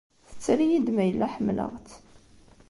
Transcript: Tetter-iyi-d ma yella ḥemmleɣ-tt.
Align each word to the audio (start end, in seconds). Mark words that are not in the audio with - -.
Tetter-iyi-d 0.29 0.87
ma 0.93 1.03
yella 1.07 1.27
ḥemmleɣ-tt. 1.33 1.91